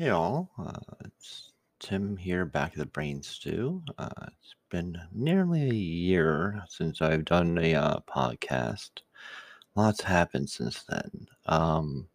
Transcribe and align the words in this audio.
Hey 0.00 0.08
all, 0.08 0.48
uh, 0.58 0.94
it's 1.04 1.52
Tim 1.78 2.16
here 2.16 2.46
back 2.46 2.72
at 2.72 2.78
the 2.78 2.86
Brain 2.86 3.22
Stew. 3.22 3.82
Uh, 3.98 4.08
it's 4.28 4.54
been 4.70 4.96
nearly 5.12 5.68
a 5.68 5.74
year 5.74 6.62
since 6.70 7.02
I've 7.02 7.26
done 7.26 7.58
a 7.58 7.74
uh, 7.74 7.96
podcast. 8.08 9.02
Lots 9.74 10.00
happened 10.00 10.48
since 10.48 10.84
then. 10.84 11.26
Um, 11.44 12.08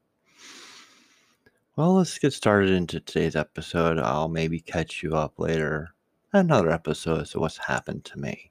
well, 1.76 1.94
let's 1.94 2.18
get 2.18 2.34
started 2.34 2.72
into 2.72 3.02
today's 3.02 3.36
episode. 3.36 4.00
I'll 4.00 4.30
maybe 4.30 4.60
catch 4.60 5.04
you 5.04 5.16
up 5.16 5.38
later, 5.38 5.94
another 6.34 6.72
episode 6.72 7.28
to 7.28 7.40
what's 7.40 7.58
happened 7.58 8.04
to 8.06 8.18
me. 8.18 8.50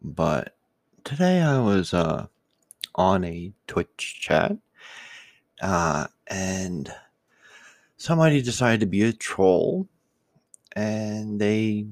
But 0.00 0.56
today 1.04 1.42
I 1.42 1.60
was 1.60 1.92
uh, 1.92 2.28
on 2.94 3.22
a 3.24 3.52
Twitch 3.66 4.18
chat, 4.22 4.56
uh, 5.60 6.06
and 6.28 6.90
somebody 7.96 8.42
decided 8.42 8.80
to 8.80 8.86
be 8.86 9.02
a 9.02 9.12
troll 9.12 9.88
and 10.74 11.40
they 11.40 11.86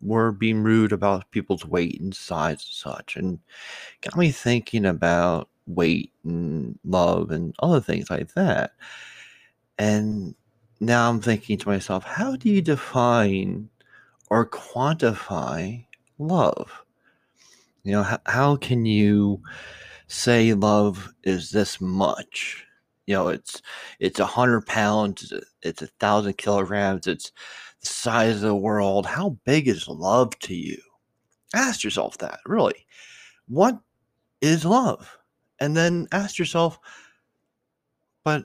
were 0.00 0.32
being 0.32 0.62
rude 0.62 0.92
about 0.92 1.30
people's 1.30 1.66
weight 1.66 2.00
and 2.00 2.14
size 2.14 2.64
and 2.64 2.94
such 2.94 3.16
and 3.16 3.38
got 4.00 4.16
me 4.16 4.30
thinking 4.30 4.86
about 4.86 5.48
weight 5.66 6.12
and 6.24 6.78
love 6.84 7.30
and 7.30 7.54
other 7.60 7.80
things 7.80 8.10
like 8.10 8.32
that. 8.34 8.72
And 9.78 10.34
now 10.82 11.10
i'm 11.10 11.20
thinking 11.20 11.58
to 11.58 11.68
myself 11.68 12.04
how 12.04 12.36
do 12.36 12.48
you 12.48 12.62
define 12.62 13.68
or 14.30 14.46
quantify 14.46 15.84
love? 16.18 16.84
You 17.82 17.92
know 17.92 18.02
how, 18.02 18.18
how 18.26 18.56
can 18.56 18.86
you 18.86 19.42
say 20.06 20.54
love 20.54 21.12
is 21.22 21.50
this 21.50 21.80
much 21.80 22.66
you 23.10 23.16
know 23.16 23.26
it's 23.26 23.60
it's 23.98 24.20
a 24.20 24.24
hundred 24.24 24.64
pounds 24.66 25.32
it's 25.62 25.82
a 25.82 25.88
thousand 25.98 26.38
kilograms 26.38 27.08
it's 27.08 27.32
the 27.80 27.86
size 27.86 28.36
of 28.36 28.42
the 28.42 28.54
world. 28.54 29.04
How 29.04 29.30
big 29.44 29.66
is 29.66 29.88
love 29.88 30.38
to 30.40 30.54
you? 30.54 30.80
Ask 31.52 31.82
yourself 31.82 32.18
that 32.18 32.38
really. 32.46 32.86
What 33.48 33.80
is 34.40 34.64
love? 34.64 35.18
And 35.58 35.76
then 35.76 36.06
ask 36.12 36.38
yourself 36.38 36.78
but 38.22 38.44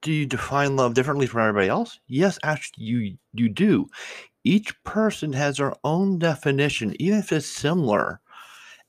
do 0.00 0.10
you 0.10 0.24
define 0.24 0.76
love 0.76 0.94
differently 0.94 1.26
from 1.26 1.42
everybody 1.42 1.68
else? 1.68 2.00
Yes 2.06 2.38
actually 2.44 2.82
you 2.82 3.18
you 3.34 3.50
do. 3.50 3.88
Each 4.42 4.72
person 4.84 5.34
has 5.34 5.58
their 5.58 5.74
own 5.84 6.18
definition 6.18 6.96
even 6.98 7.18
if 7.18 7.30
it's 7.30 7.46
similar. 7.46 8.22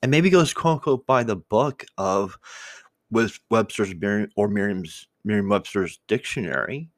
And 0.00 0.10
maybe 0.10 0.30
goes 0.30 0.54
quote 0.54 0.76
unquote 0.76 1.06
by 1.06 1.24
the 1.24 1.36
book 1.36 1.84
of 1.98 2.38
with 3.10 3.38
Webster's 3.50 3.94
or 4.36 4.48
Merriam's 4.48 5.08
Merriam-Webster's 5.24 6.00
dictionary, 6.08 6.90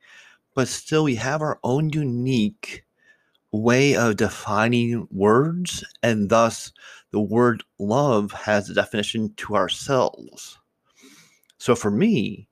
but 0.54 0.68
still 0.68 1.04
we 1.04 1.14
have 1.16 1.42
our 1.42 1.58
own 1.64 1.90
unique 1.90 2.84
way 3.52 3.96
of 3.96 4.16
defining 4.16 5.08
words, 5.10 5.84
and 6.02 6.28
thus 6.28 6.72
the 7.10 7.20
word 7.20 7.62
love 7.78 8.30
has 8.32 8.70
a 8.70 8.74
definition 8.74 9.32
to 9.36 9.56
ourselves. 9.56 10.58
So 11.58 11.74
for 11.74 11.90
me, 11.90 12.48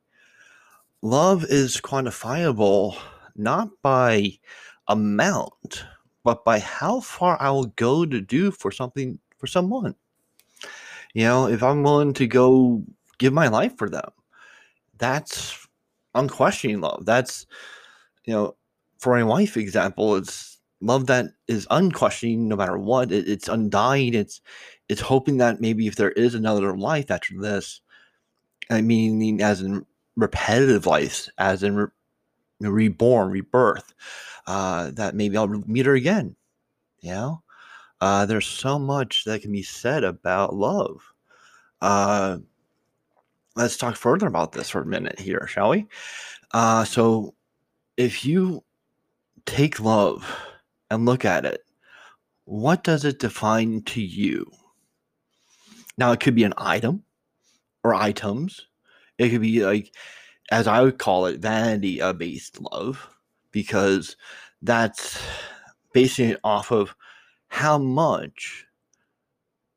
love 1.03 1.45
is 1.45 1.81
quantifiable 1.81 2.97
not 3.37 3.71
by 3.83 4.33
amount, 4.89 5.85
but 6.25 6.45
by 6.45 6.59
how 6.59 7.01
far 7.01 7.41
I 7.41 7.51
will 7.51 7.67
go 7.77 8.05
to 8.05 8.21
do 8.21 8.51
for 8.51 8.73
something 8.73 9.19
for 9.39 9.47
someone. 9.47 9.95
You 11.15 11.25
know, 11.25 11.47
if 11.47 11.63
I'm 11.63 11.83
willing 11.83 12.13
to 12.15 12.27
go 12.27 12.83
give 13.19 13.33
my 13.33 13.49
life 13.49 13.77
for 13.77 13.89
them. 13.89 14.11
That's 14.99 15.67
unquestioning 16.15 16.81
love. 16.81 17.05
That's, 17.07 17.47
you 18.25 18.33
know, 18.33 18.57
for 18.99 19.19
a 19.19 19.27
wife 19.27 19.57
example, 19.57 20.17
it's 20.17 20.61
love 20.81 21.07
that 21.07 21.27
is 21.47 21.67
unquestioning 21.71 22.49
no 22.49 22.57
matter 22.57 22.79
what. 22.79 23.13
It, 23.13 23.29
it's 23.29 23.49
undying. 23.49 24.15
It's 24.15 24.41
it's 24.89 25.01
hoping 25.01 25.37
that 25.39 25.61
maybe 25.61 25.87
if 25.87 25.97
there 25.97 26.13
is 26.13 26.35
another 26.35 26.77
life 26.77 27.11
after 27.11 27.35
this, 27.39 27.81
I 28.71 28.81
mean, 28.81 29.41
as 29.41 29.63
in 29.63 29.85
repetitive 30.17 30.87
life, 30.87 31.29
as 31.39 31.63
in 31.63 31.77
re, 31.77 31.87
reborn, 32.61 33.31
rebirth, 33.31 33.95
uh, 34.47 34.91
that 34.93 35.15
maybe 35.15 35.37
I'll 35.37 35.47
meet 35.47 35.87
her 35.87 35.95
again. 35.95 36.35
You 37.01 37.11
know, 37.13 37.43
uh, 38.01 38.27
there's 38.27 38.47
so 38.47 38.79
much 38.79 39.25
that 39.25 39.43
can 39.43 39.53
be 39.53 39.63
said 39.63 40.05
about 40.05 40.55
love. 40.55 41.01
Uh, 41.81 42.39
let's 43.59 43.77
talk 43.77 43.97
further 43.97 44.29
about 44.29 44.53
this 44.53 44.71
for 44.71 44.81
a 44.81 44.87
minute 44.87 45.19
here, 45.19 45.47
shall 45.49 45.71
we? 45.71 45.87
Uh, 46.53 46.85
so, 46.85 47.35
if 47.97 48.25
you 48.25 48.65
take 49.47 49.81
love 49.81 50.25
and 50.91 51.05
look 51.05 51.25
at 51.25 51.45
it, 51.45 51.63
what 52.45 52.85
does 52.85 53.05
it 53.05 53.19
define 53.19 53.83
to 53.83 54.01
you? 54.01 54.51
Now, 55.99 56.13
it 56.13 56.21
could 56.21 56.37
be 56.37 56.45
an 56.45 56.55
item 56.57 57.03
or 57.83 57.95
items. 57.95 58.67
It 59.19 59.31
could 59.31 59.41
be 59.41 59.65
like, 59.67 59.93
as 60.53 60.69
I 60.69 60.81
would 60.81 60.99
call 60.99 61.27
it, 61.27 61.41
vanity 61.41 62.01
based 62.13 62.61
love, 62.73 63.09
because 63.51 64.17
that's 64.63 65.21
basing 65.93 66.31
it 66.31 66.41
off 66.45 66.71
of 66.71 66.95
how 67.49 67.77
much 67.79 68.65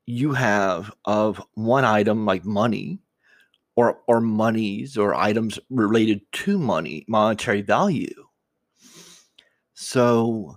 you 0.06 0.32
have 0.32 0.92
of 1.04 1.42
one 1.54 1.84
item 1.84 2.24
like 2.24 2.44
money 2.44 3.01
or 3.82 3.98
or 4.06 4.20
monies 4.20 4.96
or 4.96 5.14
items 5.14 5.58
related 5.70 6.20
to 6.32 6.58
money, 6.58 7.04
monetary 7.08 7.62
value. 7.62 8.26
So 9.74 10.56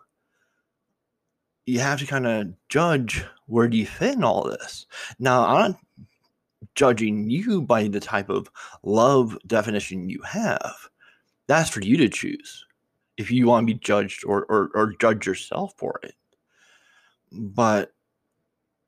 you 1.65 1.79
have 1.79 1.99
to 1.99 2.05
kind 2.05 2.27
of 2.27 2.53
judge 2.69 3.25
where 3.47 3.67
do 3.67 3.77
you 3.77 3.87
fit 3.87 4.15
in 4.15 4.23
all 4.23 4.43
this. 4.43 4.85
Now, 5.17 5.45
I'm 5.45 5.71
not 5.71 5.79
judging 6.75 7.29
you 7.29 7.61
by 7.61 7.87
the 7.87 7.99
type 7.99 8.29
of 8.29 8.49
love 8.83 9.37
definition 9.47 10.09
you 10.09 10.21
have. 10.21 10.75
That's 11.47 11.69
for 11.69 11.81
you 11.81 11.97
to 11.97 12.09
choose 12.09 12.65
if 13.17 13.31
you 13.31 13.47
want 13.47 13.67
to 13.67 13.73
be 13.73 13.79
judged 13.79 14.23
or, 14.25 14.45
or, 14.45 14.69
or 14.75 14.93
judge 14.99 15.25
yourself 15.25 15.73
for 15.77 15.99
it. 16.03 16.15
But, 17.31 17.93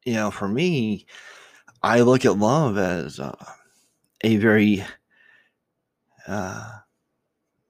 you 0.06 0.14
know, 0.14 0.32
for 0.32 0.48
me, 0.48 1.06
I 1.82 2.02
look 2.02 2.26
at 2.26 2.38
love 2.38 2.78
as 2.78 3.20
uh, 3.20 3.36
a 4.22 4.38
very 4.38 4.84
uh, 6.28 6.80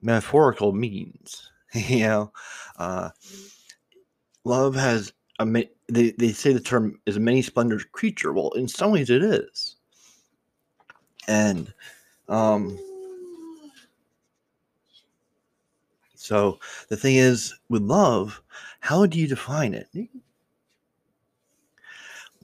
metaphorical 0.00 0.72
means. 0.72 1.50
you 1.74 2.00
know, 2.00 2.32
uh, 2.78 3.10
love 4.44 4.74
has 4.74 5.12
a 5.38 5.66
they, 5.88 6.10
they 6.12 6.32
say 6.32 6.52
the 6.52 6.60
term 6.60 7.00
is 7.06 7.16
a 7.16 7.20
many 7.20 7.42
splendored 7.42 7.90
creature. 7.92 8.32
Well, 8.32 8.50
in 8.50 8.68
some 8.68 8.90
ways 8.90 9.10
it 9.10 9.22
is. 9.22 9.76
And 11.26 11.72
um, 12.28 12.78
so 16.14 16.58
the 16.88 16.96
thing 16.96 17.16
is 17.16 17.54
with 17.68 17.82
love, 17.82 18.42
how 18.80 19.06
do 19.06 19.18
you 19.18 19.26
define 19.26 19.74
it? 19.74 19.88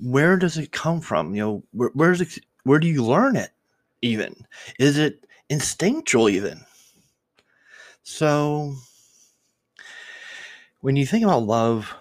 Where 0.01 0.37
does 0.37 0.59
it 0.59 0.73
come 0.73 1.01
from? 1.01 1.35
You 1.35 1.43
know, 1.43 1.65
where, 1.73 1.91
where's 1.95 2.21
it, 2.21 2.39
where 2.65 2.79
do 2.79 2.87
you 2.87 3.05
learn 3.05 3.37
it? 3.37 3.54
Even? 4.05 4.47
Is 4.79 4.99
it 4.99 5.25
instinctual 5.49 6.29
even? 6.29 6.61
So 8.03 8.75
when 10.81 10.97
you 10.97 11.07
think 11.07 11.25
about 11.25 11.45
love, 11.45 11.95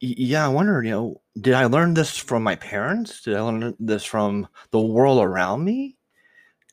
yeah, 0.00 0.44
I 0.44 0.48
wonder, 0.48 0.82
you 0.82 0.90
know, 0.90 1.20
did 1.40 1.54
I 1.54 1.64
learn 1.66 1.94
this 1.94 2.16
from 2.16 2.42
my 2.42 2.56
parents? 2.56 3.22
Did 3.22 3.36
I 3.36 3.40
learn 3.40 3.74
this 3.78 4.04
from 4.04 4.48
the 4.70 4.80
world 4.80 5.22
around 5.22 5.64
me? 5.64 5.96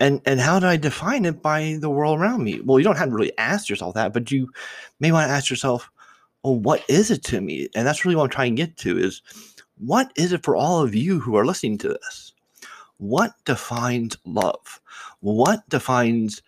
And 0.02 0.22
and 0.26 0.40
how 0.40 0.60
did 0.60 0.68
I 0.68 0.78
define 0.78 1.26
it 1.26 1.42
by 1.42 1.78
the 1.80 1.90
world 1.90 2.20
around 2.20 2.44
me? 2.44 2.62
Well, 2.62 2.80
you 2.80 2.86
don't 2.86 2.98
have 2.98 3.10
to 3.10 3.16
really 3.16 3.38
ask 3.38 3.70
yourself 3.70 3.96
that, 3.96 4.14
but 4.14 4.32
you 4.32 4.50
may 5.00 5.12
want 5.12 5.28
to 5.28 5.34
ask 5.34 5.50
yourself, 5.50 5.90
well, 6.44 6.56
what 6.56 6.84
is 6.90 7.12
it 7.12 7.24
to 7.26 7.42
me? 7.42 7.70
And 7.76 7.86
that's 7.86 8.06
really 8.06 8.16
what 8.16 8.24
I'm 8.24 8.30
trying 8.30 8.56
to 8.56 8.62
get 8.66 8.78
to 8.78 8.98
is 8.98 9.22
what 9.78 10.12
is 10.16 10.34
it 10.34 10.44
for 10.44 10.56
all 10.56 10.82
of 10.82 10.96
you 10.96 11.20
who 11.20 11.36
are 11.36 11.46
listening 11.46 11.78
to 11.80 11.90
this? 11.90 12.29
What 13.00 13.34
defines 13.46 14.16
love? 14.26 14.80
What 15.22 15.68
defines 15.70 16.42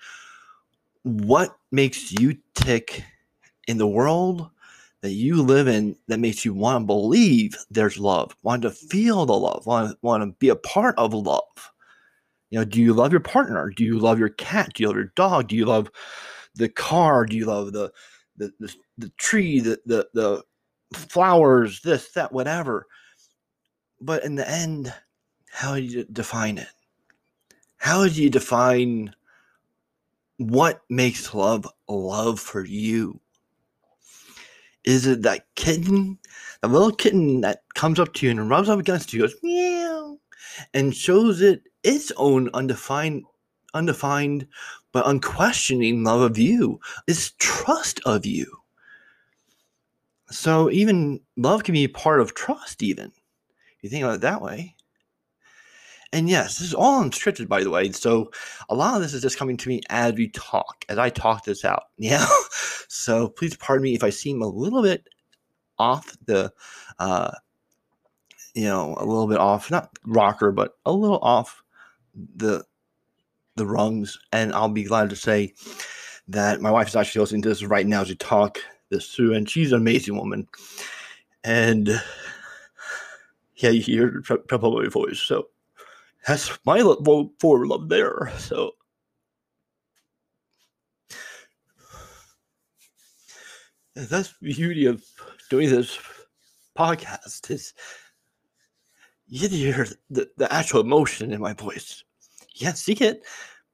what 1.03 1.57
makes 1.71 2.11
you 2.11 2.37
tick 2.53 3.03
in 3.67 3.77
the 3.77 3.87
world 3.87 4.49
that 5.01 5.13
you 5.13 5.41
live 5.41 5.67
in 5.67 5.95
that 6.07 6.19
makes 6.19 6.45
you 6.45 6.53
want 6.53 6.83
to 6.83 6.85
believe 6.85 7.55
there's 7.71 7.97
love, 7.97 8.35
want 8.43 8.61
to 8.61 8.69
feel 8.69 9.25
the 9.25 9.33
love, 9.33 9.65
want 9.65 9.91
to, 9.91 9.97
want 10.01 10.21
to 10.23 10.37
be 10.39 10.49
a 10.49 10.55
part 10.55 10.93
of 10.97 11.13
love? 11.13 11.71
You 12.51 12.59
know, 12.59 12.65
do 12.65 12.81
you 12.81 12.93
love 12.93 13.11
your 13.11 13.21
partner? 13.21 13.71
Do 13.75 13.83
you 13.85 13.97
love 13.97 14.19
your 14.19 14.29
cat? 14.29 14.73
Do 14.73 14.83
you 14.83 14.87
love 14.89 14.97
your 14.97 15.13
dog? 15.15 15.47
Do 15.47 15.55
you 15.55 15.65
love 15.65 15.89
the 16.55 16.69
car? 16.69 17.25
Do 17.25 17.35
you 17.35 17.45
love 17.45 17.71
the 17.71 17.91
the 18.35 18.51
the, 18.59 18.75
the 18.97 19.09
tree, 19.17 19.61
the, 19.61 19.79
the 19.85 20.07
the 20.13 20.43
flowers, 20.93 21.81
this, 21.81 22.11
that, 22.11 22.33
whatever? 22.33 22.87
But 24.01 24.25
in 24.25 24.35
the 24.35 24.47
end, 24.49 24.93
how 25.51 25.75
do 25.75 25.81
you 25.81 26.05
define 26.05 26.57
it? 26.57 26.69
How 27.77 28.07
do 28.07 28.23
you 28.23 28.29
define 28.29 29.13
what 30.37 30.81
makes 30.89 31.33
love 31.33 31.67
love 31.87 32.39
for 32.39 32.65
you? 32.65 33.19
Is 34.83 35.05
it 35.05 35.21
that 35.23 35.45
kitten, 35.55 36.17
the 36.61 36.67
little 36.67 36.91
kitten 36.91 37.41
that 37.41 37.63
comes 37.75 37.99
up 37.99 38.13
to 38.13 38.25
you 38.25 38.31
and 38.31 38.49
rubs 38.49 38.69
up 38.69 38.79
against 38.79 39.13
you, 39.13 39.21
goes 39.21 39.35
meow, 39.43 40.17
and 40.73 40.95
shows 40.95 41.41
it 41.41 41.63
its 41.83 42.11
own 42.17 42.49
undefined, 42.53 43.25
undefined 43.73 44.47
but 44.91 45.07
unquestioning 45.07 46.03
love 46.03 46.21
of 46.21 46.37
you, 46.37 46.79
its 47.07 47.33
trust 47.37 47.99
of 48.05 48.25
you. 48.25 48.57
So 50.31 50.71
even 50.71 51.19
love 51.37 51.63
can 51.63 51.73
be 51.73 51.87
part 51.87 52.21
of 52.21 52.33
trust, 52.33 52.81
even. 52.81 53.11
If 53.77 53.83
you 53.83 53.89
think 53.89 54.03
about 54.03 54.15
it 54.15 54.21
that 54.21 54.41
way. 54.41 54.75
And 56.13 56.29
yes, 56.29 56.57
this 56.57 56.67
is 56.67 56.73
all 56.73 57.01
unscripted, 57.03 57.47
by 57.47 57.63
the 57.63 57.69
way. 57.69 57.91
So 57.91 58.31
a 58.69 58.75
lot 58.75 58.95
of 58.95 59.01
this 59.01 59.13
is 59.13 59.21
just 59.21 59.37
coming 59.37 59.55
to 59.57 59.69
me 59.69 59.81
as 59.89 60.13
we 60.13 60.27
talk, 60.29 60.83
as 60.89 60.97
I 60.97 61.09
talk 61.09 61.45
this 61.45 61.63
out. 61.65 61.83
Yeah. 61.97 62.25
so 62.87 63.29
please 63.29 63.55
pardon 63.55 63.83
me 63.83 63.95
if 63.95 64.03
I 64.03 64.09
seem 64.09 64.41
a 64.41 64.47
little 64.47 64.81
bit 64.81 65.07
off 65.77 66.17
the, 66.25 66.51
uh, 66.99 67.31
you 68.53 68.65
know, 68.65 68.95
a 68.97 69.05
little 69.05 69.27
bit 69.27 69.37
off, 69.37 69.71
not 69.71 69.89
rocker, 70.05 70.51
but 70.51 70.75
a 70.85 70.91
little 70.91 71.19
off 71.19 71.63
the 72.35 72.65
the 73.55 73.65
rungs. 73.65 74.19
And 74.33 74.51
I'll 74.53 74.69
be 74.69 74.83
glad 74.83 75.09
to 75.11 75.15
say 75.15 75.53
that 76.27 76.61
my 76.61 76.71
wife 76.71 76.87
is 76.89 76.95
actually 76.95 77.21
listening 77.21 77.41
to 77.43 77.49
this 77.49 77.63
right 77.63 77.87
now 77.87 78.01
as 78.01 78.09
we 78.09 78.15
talk 78.15 78.59
this 78.89 79.13
through, 79.13 79.33
and 79.35 79.49
she's 79.49 79.71
an 79.71 79.79
amazing 79.79 80.17
woman. 80.17 80.47
And 81.43 81.87
yeah, 83.55 83.69
you 83.69 83.81
hear 83.81 84.21
probably 84.21 84.89
voice. 84.89 85.19
So 85.19 85.47
that's 86.27 86.57
my 86.65 86.81
vote 86.81 87.33
for 87.39 87.65
love 87.65 87.89
there. 87.89 88.31
So 88.37 88.71
that's 93.95 94.33
the 94.39 94.53
beauty 94.53 94.85
of 94.85 95.03
doing 95.49 95.69
this 95.69 95.97
podcast 96.77 97.49
is 97.51 97.73
you 99.27 99.39
get 99.39 99.51
to 99.51 99.57
hear 99.57 99.87
the, 100.09 100.29
the 100.37 100.51
actual 100.53 100.81
emotion 100.81 101.31
in 101.31 101.41
my 101.41 101.53
voice. 101.53 102.03
You 102.53 102.65
can't 102.65 102.77
see 102.77 102.93
it, 102.93 103.23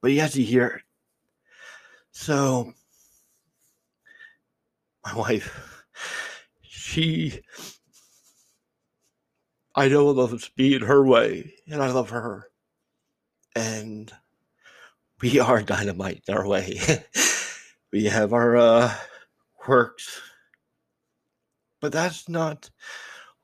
but 0.00 0.12
you 0.12 0.20
actually 0.20 0.44
hear 0.44 0.66
it. 0.66 0.82
So 2.12 2.72
my 5.04 5.14
wife, 5.14 5.84
she 6.62 7.40
I 9.78 9.86
know 9.86 10.06
loves 10.06 10.50
me 10.58 10.74
in 10.74 10.82
her 10.82 11.06
way, 11.06 11.54
and 11.70 11.80
I 11.80 11.92
love 11.92 12.10
her. 12.10 12.50
And 13.54 14.12
we 15.22 15.38
are 15.38 15.62
dynamite 15.62 16.24
in 16.26 16.34
our 16.34 16.48
way. 16.48 16.80
we 17.92 18.06
have 18.06 18.32
our 18.32 18.56
uh, 18.56 18.92
quirks, 19.56 20.20
but 21.80 21.92
that's 21.92 22.28
not 22.28 22.70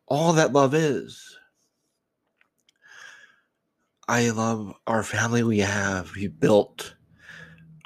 all 0.09 0.33
that 0.33 0.53
love 0.53 0.75
is. 0.75 1.39
I 4.09 4.31
love 4.31 4.75
our 4.89 5.05
family 5.05 5.45
we 5.45 5.61
have. 5.61 6.17
We 6.17 6.27
built 6.27 6.97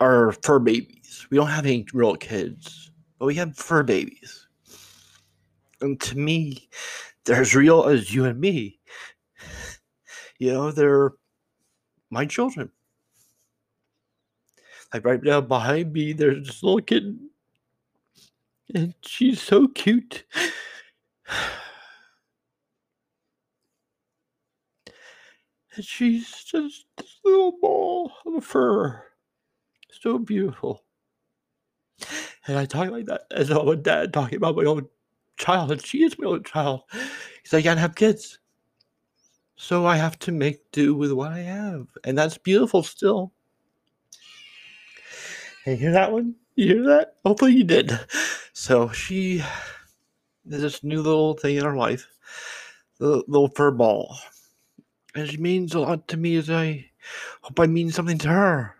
our 0.01 0.33
fur 0.33 0.59
babies. 0.59 1.27
We 1.31 1.37
don't 1.37 1.49
have 1.49 1.67
any 1.67 1.85
real 1.93 2.17
kids, 2.17 2.93
but 3.19 3.27
we 3.27 3.35
have 3.35 3.59
fur 3.59 3.83
babies. 3.83 4.47
And 5.83 6.01
to 6.01 6.17
me, 6.17 6.71
they're 7.29 7.43
as 7.43 7.55
real 7.55 7.85
as 7.85 8.13
you 8.15 8.25
and 8.25 8.41
me. 8.41 8.81
You 10.39 10.53
know, 10.53 10.73
they're 10.73 11.13
my 12.11 12.25
children. 12.25 12.71
Like 14.95 15.05
right 15.05 15.23
now 15.23 15.43
behind 15.43 15.93
me, 15.93 16.15
there's 16.15 16.47
this 16.47 16.63
little 16.63 16.81
kitten. 16.81 17.29
And 18.75 18.95
she's 19.03 19.43
so 19.43 19.69
cute. 19.69 20.25
And 25.77 25.85
she's 25.85 26.45
just 26.45 26.87
this 26.97 27.19
little 27.25 27.59
ball 27.61 28.11
of 28.27 28.45
fur. 28.45 29.05
So 30.01 30.19
beautiful. 30.19 30.85
And 32.47 32.57
I 32.57 32.65
talk 32.65 32.91
like 32.91 33.05
that 33.07 33.23
as 33.31 33.51
I'm 33.51 33.69
a 33.69 33.77
dad 33.77 34.15
talking 34.15 34.37
about 34.37 34.57
my 34.57 34.65
own 34.65 34.89
child, 35.38 35.85
she 35.85 36.05
is 36.05 36.19
my 36.19 36.29
own 36.29 36.43
child. 36.43 36.82
Because 36.90 37.55
I 37.55 37.62
can't 37.62 37.81
have 37.81 37.94
kids. 37.94 38.38
So 39.56 39.87
I 39.87 39.96
have 39.96 40.19
to 40.20 40.32
make 40.32 40.70
do 40.70 40.94
with 40.94 41.12
what 41.12 41.32
I 41.32 41.40
have. 41.40 41.87
And 42.05 42.17
that's 42.17 42.38
beautiful 42.38 42.82
still. 42.82 43.32
Hey, 45.64 45.76
hear 45.76 45.93
that 45.93 46.12
one? 46.12 46.35
You 46.55 46.67
hear 46.67 46.87
that? 46.87 47.14
Hopefully 47.25 47.55
you 47.55 47.64
did. 47.64 47.99
So 48.52 48.90
she 48.90 49.43
is 50.49 50.62
this 50.62 50.85
new 50.85 51.02
little 51.02 51.35
thing 51.35 51.56
in 51.56 51.64
her 51.64 51.76
life. 51.76 52.06
The 52.99 53.23
little 53.26 53.49
fur 53.49 53.70
ball. 53.70 54.17
And 55.14 55.29
she 55.29 55.37
means 55.37 55.75
a 55.75 55.81
lot 55.81 56.06
to 56.08 56.17
me 56.17 56.37
as 56.37 56.50
I 56.50 56.91
hope 57.43 57.58
I 57.58 57.67
mean 57.67 57.91
something 57.91 58.19
to 58.19 58.29
her. 58.29 58.75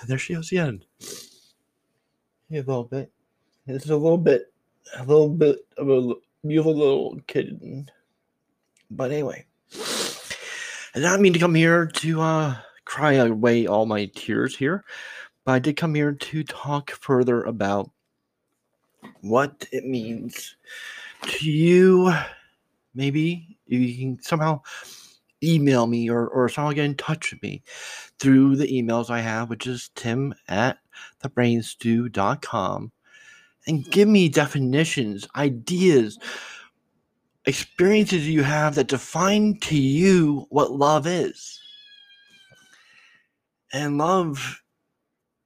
And 0.00 0.08
there 0.08 0.18
she 0.18 0.34
goes 0.34 0.50
again. 0.50 0.84
A 2.50 2.56
little 2.56 2.84
bit. 2.84 3.12
It's 3.66 3.88
a 3.88 3.96
little 3.96 4.18
bit 4.18 4.51
a 4.96 5.04
little 5.04 5.28
bit 5.28 5.58
of 5.76 5.88
a 5.88 6.14
beautiful 6.46 6.76
little 6.76 7.20
kitten. 7.26 7.90
But 8.90 9.10
anyway, 9.10 9.46
I 9.74 10.98
did 10.98 11.02
not 11.02 11.20
mean 11.20 11.32
to 11.32 11.38
come 11.38 11.54
here 11.54 11.86
to 11.86 12.20
uh, 12.20 12.56
cry 12.84 13.14
away 13.14 13.66
all 13.66 13.86
my 13.86 14.06
tears 14.14 14.56
here, 14.56 14.84
but 15.44 15.52
I 15.52 15.58
did 15.58 15.76
come 15.76 15.94
here 15.94 16.12
to 16.12 16.44
talk 16.44 16.90
further 16.90 17.42
about 17.42 17.90
what 19.20 19.66
it 19.72 19.84
means 19.84 20.56
to 21.22 21.50
you. 21.50 22.12
Maybe 22.94 23.58
you 23.66 23.96
can 23.96 24.22
somehow 24.22 24.60
email 25.42 25.86
me 25.86 26.10
or, 26.10 26.28
or 26.28 26.48
somehow 26.48 26.72
get 26.72 26.84
in 26.84 26.94
touch 26.94 27.32
with 27.32 27.42
me 27.42 27.62
through 28.18 28.56
the 28.56 28.66
emails 28.66 29.10
I 29.10 29.20
have, 29.20 29.48
which 29.50 29.66
is 29.66 29.90
tim 29.94 30.34
at 30.48 30.78
thebrainstew.com 31.24 32.92
and 33.66 33.84
give 33.90 34.08
me 34.08 34.28
definitions, 34.28 35.26
ideas, 35.36 36.18
experiences 37.46 38.28
you 38.28 38.42
have 38.42 38.74
that 38.74 38.88
define 38.88 39.58
to 39.60 39.76
you 39.76 40.46
what 40.50 40.72
love 40.72 41.06
is. 41.06 41.60
And 43.72 43.98
love, 43.98 44.62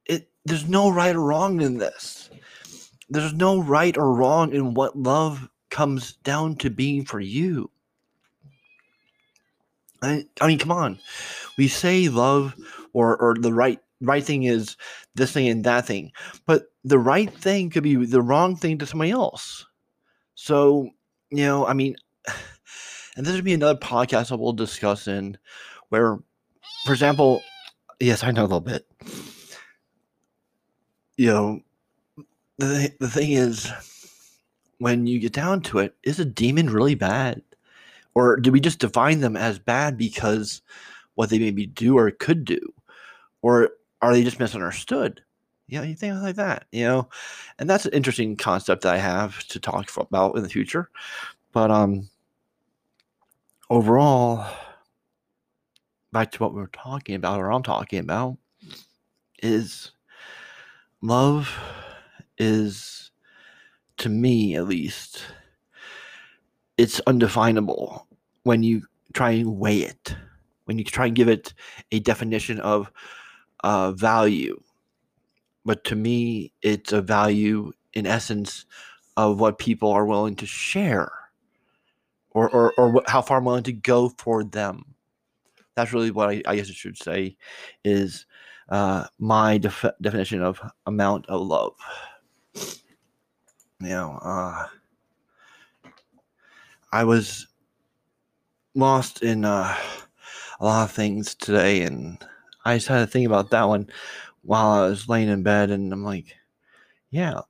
it 0.05 0.29
there's 0.45 0.67
no 0.67 0.89
right 0.89 1.15
or 1.15 1.21
wrong 1.21 1.61
in 1.61 1.77
this. 1.77 2.29
There's 3.09 3.33
no 3.33 3.59
right 3.59 3.97
or 3.97 4.13
wrong 4.13 4.53
in 4.53 4.73
what 4.73 4.97
love 4.97 5.49
comes 5.69 6.13
down 6.13 6.55
to 6.57 6.69
being 6.69 7.05
for 7.05 7.19
you. 7.19 7.69
I, 10.01 10.25
I 10.41 10.47
mean, 10.47 10.59
come 10.59 10.71
on. 10.71 10.99
We 11.57 11.67
say 11.67 12.09
love 12.09 12.55
or, 12.93 13.17
or 13.17 13.35
the 13.39 13.53
right 13.53 13.79
right 14.01 14.23
thing 14.23 14.43
is 14.43 14.77
this 15.15 15.31
thing 15.31 15.47
and 15.47 15.63
that 15.63 15.85
thing. 15.85 16.11
But 16.45 16.65
the 16.83 16.99
right 16.99 17.31
thing 17.33 17.69
could 17.69 17.83
be 17.83 17.95
the 17.95 18.21
wrong 18.21 18.55
thing 18.55 18.77
to 18.77 18.85
somebody 18.85 19.11
else. 19.11 19.65
So, 20.35 20.89
you 21.29 21.45
know, 21.45 21.65
I 21.65 21.73
mean, 21.73 21.95
and 23.17 23.25
this 23.25 23.33
would 23.35 23.43
be 23.43 23.53
another 23.53 23.79
podcast 23.79 24.29
that 24.29 24.37
we'll 24.37 24.53
discuss 24.53 25.07
in 25.07 25.37
where, 25.89 26.17
for 26.85 26.93
example, 26.93 27.41
yes, 27.99 28.23
I 28.23 28.31
know 28.31 28.41
a 28.41 28.43
little 28.43 28.61
bit. 28.61 28.87
You 31.17 31.27
know, 31.27 31.59
the, 32.59 32.93
the 32.99 33.09
thing 33.09 33.31
is, 33.31 33.71
when 34.79 35.07
you 35.07 35.19
get 35.19 35.33
down 35.33 35.61
to 35.61 35.79
it, 35.79 35.95
is 36.03 36.19
a 36.19 36.25
demon 36.25 36.69
really 36.69 36.95
bad? 36.95 37.41
Or 38.13 38.37
do 38.37 38.51
we 38.51 38.59
just 38.59 38.79
define 38.79 39.19
them 39.21 39.35
as 39.35 39.59
bad 39.59 39.97
because 39.97 40.61
what 41.15 41.29
they 41.29 41.39
maybe 41.39 41.65
do 41.65 41.97
or 41.97 42.09
could 42.11 42.45
do? 42.45 42.59
Or 43.41 43.71
are 44.01 44.13
they 44.13 44.23
just 44.23 44.39
misunderstood? 44.39 45.21
You 45.67 45.79
know, 45.79 45.85
you 45.85 45.95
think 45.95 46.21
like 46.21 46.37
that, 46.37 46.65
you 46.71 46.85
know, 46.85 47.09
and 47.59 47.69
that's 47.69 47.85
an 47.85 47.93
interesting 47.93 48.37
concept 48.37 48.83
that 48.83 48.93
I 48.93 48.97
have 48.97 49.43
to 49.49 49.59
talk 49.59 49.91
about 49.97 50.37
in 50.37 50.43
the 50.43 50.49
future. 50.49 50.89
But 51.51 51.71
um, 51.71 52.09
overall, 53.69 54.45
back 56.13 56.31
to 56.31 56.39
what 56.39 56.53
we 56.53 56.61
were 56.61 56.71
talking 56.71 57.15
about, 57.15 57.39
or 57.39 57.51
I'm 57.51 57.63
talking 57.63 57.99
about, 57.99 58.37
is 59.43 59.91
love 61.01 61.53
is 62.37 63.11
to 63.97 64.09
me 64.09 64.55
at 64.55 64.67
least 64.67 65.23
it's 66.77 66.99
undefinable 67.07 68.07
when 68.43 68.63
you 68.63 68.83
try 69.13 69.31
and 69.31 69.57
weigh 69.57 69.79
it 69.79 70.15
when 70.65 70.77
you 70.77 70.83
try 70.83 71.07
and 71.07 71.15
give 71.15 71.29
it 71.29 71.53
a 71.91 71.99
definition 71.99 72.59
of 72.59 72.91
uh, 73.63 73.91
value. 73.93 74.61
But 75.65 75.83
to 75.85 75.95
me, 75.95 76.53
it's 76.61 76.93
a 76.93 77.01
value 77.01 77.73
in 77.93 78.05
essence 78.07 78.65
of 79.17 79.39
what 79.39 79.59
people 79.59 79.91
are 79.91 80.05
willing 80.05 80.35
to 80.37 80.45
share 80.45 81.11
or, 82.31 82.49
or, 82.49 82.73
or 82.77 83.03
how 83.07 83.21
far 83.21 83.37
I'm 83.39 83.45
willing 83.45 83.63
to 83.63 83.73
go 83.73 84.09
for 84.17 84.43
them. 84.43 84.85
that's 85.75 85.93
really 85.93 86.11
what 86.11 86.29
I, 86.29 86.41
I 86.47 86.55
guess 86.57 86.69
I 86.69 86.73
should 86.73 86.97
say 86.97 87.37
is 87.85 88.25
uh, 88.69 89.05
my 89.19 89.57
def- 89.57 89.85
definition 90.01 90.41
of 90.43 90.59
amount 90.85 91.27
of 91.27 91.41
love. 91.41 91.73
You 93.79 93.89
know, 93.89 94.19
uh, 94.23 94.65
I 96.91 97.03
was 97.03 97.47
lost 98.75 99.23
in 99.23 99.45
uh, 99.45 99.75
a 100.59 100.65
lot 100.65 100.85
of 100.85 100.91
things 100.91 101.35
today, 101.35 101.83
and 101.83 102.17
I 102.67 102.75
just 102.75 102.87
had 102.87 102.99
to 102.99 103.07
think 103.07 103.25
about 103.25 103.51
that 103.51 103.67
one 103.67 103.87
while 104.41 104.67
I 104.67 104.89
was 104.89 105.09
laying 105.09 105.29
in 105.29 105.43
bed, 105.43 105.71
and 105.71 105.91
I'm 105.93 106.03
like, 106.03 106.35
yeah, 107.11 107.41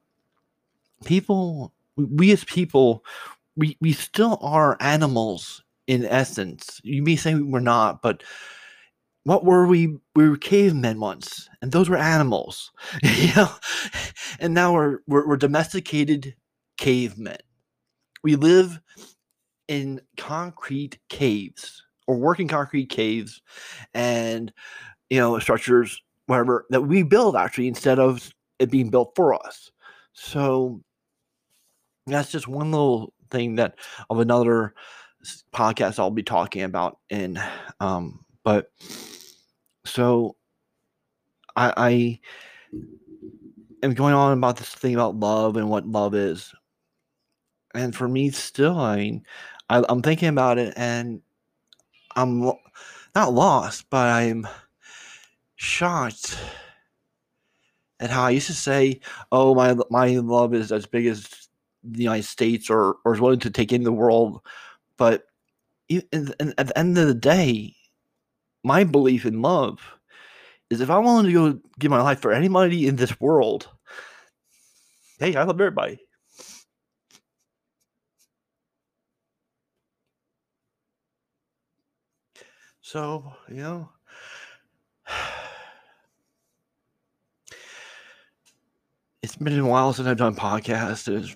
people, 1.06 1.74
we 1.96 2.32
as 2.32 2.44
people, 2.44 3.04
we 3.56 3.78
we 3.82 3.94
still 3.94 4.38
are 4.42 4.78
animals 4.80 5.64
in 5.88 6.06
essence. 6.06 6.80
You 6.84 7.02
may 7.02 7.16
say 7.16 7.36
we're 7.36 7.60
not, 7.60 8.02
but 8.02 8.24
what 9.24 9.44
were 9.44 9.68
we? 9.68 9.98
We 10.16 10.30
were 10.30 10.38
cavemen 10.38 11.00
once, 11.00 11.50
and 11.62 11.72
those 11.72 11.90
were 11.90 11.98
animals, 11.98 12.72
you 13.04 13.34
know. 13.36 13.50
And 14.40 14.54
now 14.54 14.74
we're, 14.74 15.00
we're 15.08 15.28
we're 15.28 15.38
domesticated 15.38 16.36
cavemen. 16.78 17.38
We 18.24 18.36
live 18.36 18.80
in 19.68 20.02
concrete 20.18 21.00
caves 21.10 21.84
or 22.08 22.18
working 22.18 22.48
concrete 22.48 22.90
caves, 22.90 23.42
and 23.94 24.54
you 25.10 25.20
know 25.20 25.38
structures, 25.40 26.02
whatever 26.26 26.66
that 26.70 26.82
we 26.82 27.04
build 27.04 27.36
actually 27.36 27.68
instead 27.68 28.00
of 28.00 28.32
it 28.60 28.72
being 28.72 28.90
built 28.90 29.14
for 29.16 29.34
us. 29.34 29.72
So 30.14 30.82
that's 32.06 32.32
just 32.32 32.48
one 32.48 32.72
little 32.72 33.14
thing 33.30 33.56
that 33.56 33.76
of 34.10 34.20
another 34.20 34.74
podcast 35.54 36.00
I'll 36.00 36.12
be 36.12 36.24
talking 36.24 36.64
about 36.64 37.00
in 37.10 37.40
um 37.82 38.24
but 38.44 38.72
so 39.86 40.36
I, 41.58 41.74
I 41.76 42.20
am 43.84 43.94
going 43.94 44.14
on 44.14 44.38
about 44.38 44.58
this 44.58 44.70
thing 44.70 44.94
about 44.94 45.20
love 45.20 45.58
and 45.58 45.70
what 45.70 45.88
love 45.88 46.14
is. 46.14 46.54
And 47.74 47.96
for 47.96 48.08
me, 48.08 48.30
still, 48.30 48.80
I 48.80 48.98
mean, 48.98 49.26
I, 49.70 49.84
am 49.90 50.02
thinking 50.02 50.30
about 50.30 50.60
it 50.60 50.74
and 50.78 51.22
I'm 52.16 52.52
not 53.16 53.34
lost, 53.34 53.90
but 53.90 54.08
I'm 54.08 54.48
shocked 55.58 56.40
at 58.00 58.10
how 58.10 58.24
I 58.24 58.32
used 58.32 58.48
to 58.48 58.54
say, 58.54 59.02
"Oh, 59.32 59.56
my 59.56 59.76
my 59.90 60.08
love 60.18 60.54
is 60.54 60.72
as 60.72 60.86
big 60.86 61.06
as 61.08 61.50
the 61.84 62.04
United 62.04 62.24
States, 62.26 62.70
or 62.70 62.98
or 63.06 63.14
is 63.16 63.22
willing 63.22 63.40
to 63.42 63.50
take 63.50 63.74
in 63.74 63.84
the 63.84 63.92
world." 63.92 64.42
But 64.98 65.26
at 65.92 66.12
the 66.12 66.74
end 66.78 66.98
of 66.98 67.08
the 67.08 67.14
day, 67.16 67.76
my 68.64 68.84
belief 68.84 69.26
in 69.26 69.42
love 69.42 69.80
is 70.70 70.82
if 70.82 70.90
I 70.90 71.00
wanted 71.00 71.30
to 71.30 71.34
go 71.34 71.60
give 71.80 71.92
my 71.92 72.02
life 72.02 72.22
for 72.22 72.34
anybody 72.34 72.88
in 72.88 72.98
this 72.98 73.20
world, 73.22 73.70
hey, 75.20 75.36
I 75.36 75.44
love 75.44 75.60
everybody. 75.62 76.00
So, 82.82 83.34
you 83.50 83.58
know, 83.58 83.90
it's 89.22 89.36
been 89.36 89.60
a 89.60 89.66
while 89.66 89.94
since 89.94 90.08
I've 90.08 90.18
done 90.18 90.36
podcasts. 90.36 91.08
It's 91.08 91.36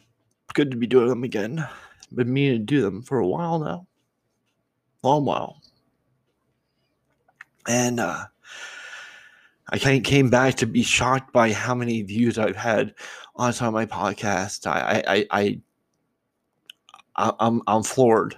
good 0.54 0.72
to 0.72 0.78
be 0.78 0.88
doing 0.88 1.10
them 1.10 1.24
again. 1.24 1.68
Been 2.14 2.32
meaning 2.32 2.60
to 2.60 2.66
do 2.66 2.82
them 2.82 3.02
for 3.02 3.20
a 3.20 3.28
while 3.28 3.60
now. 3.60 3.88
Long 5.04 5.26
while. 5.26 5.62
And 7.68 8.00
uh, 8.00 8.26
I 9.70 10.00
came 10.00 10.30
back 10.30 10.56
to 10.56 10.68
be 10.68 10.84
shocked 10.84 11.32
by 11.32 11.54
how 11.54 11.74
many 11.74 12.02
views 12.02 12.38
I've 12.38 12.56
had 12.56 12.94
on 13.36 13.54
some 13.54 13.68
of 13.68 13.74
my 13.74 13.86
podcasts. 13.86 14.68
I, 14.68 15.04
I, 15.08 15.28
I, 15.32 15.60
I 17.16 17.34
I'm, 17.40 17.62
I'm 17.68 17.84
floored, 17.84 18.38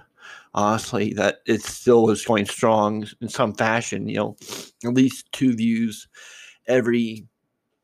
honestly, 0.54 1.12
that 1.14 1.38
it 1.46 1.62
still 1.62 2.10
is 2.10 2.24
going 2.24 2.46
strong 2.46 3.06
in 3.20 3.28
some 3.28 3.54
fashion. 3.54 4.08
You 4.08 4.16
know, 4.16 4.36
at 4.84 4.94
least 4.94 5.32
two 5.32 5.54
views 5.54 6.08
every 6.68 7.26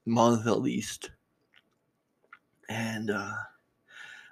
month, 0.06 0.46
at 0.46 0.60
least. 0.60 1.10
And 2.70 3.10
uh, 3.10 3.34